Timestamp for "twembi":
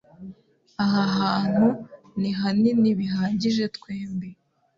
3.75-4.29